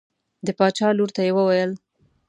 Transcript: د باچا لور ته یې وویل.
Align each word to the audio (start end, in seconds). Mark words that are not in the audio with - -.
د 0.45 0.47
باچا 0.57 0.87
لور 0.97 1.09
ته 1.15 1.21
یې 1.27 1.31
وویل. 1.37 1.71